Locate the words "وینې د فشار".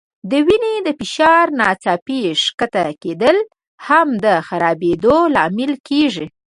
0.47-1.45